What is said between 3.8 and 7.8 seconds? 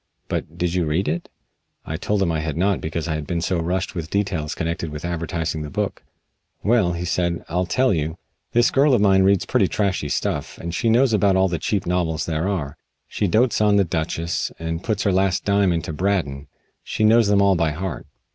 with details connected with advertising the book. "Well," he said, "I'll